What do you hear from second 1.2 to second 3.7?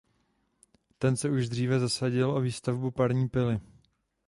už dříve zasadil o výstavbu parní pily.